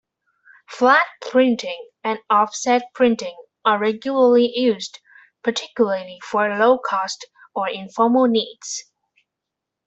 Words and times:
Flat 0.67 1.05
printing 1.29 1.89
and 2.03 2.17
offset 2.27 2.81
printing 2.95 3.35
are 3.63 3.77
regularly 3.77 4.51
used, 4.57 4.99
particularly 5.43 6.19
for 6.23 6.57
low-cost 6.57 7.27
or 7.53 7.69
informal 7.69 8.25
needs. 8.25 8.85